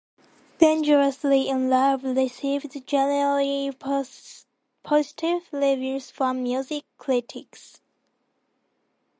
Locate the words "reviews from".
5.51-6.41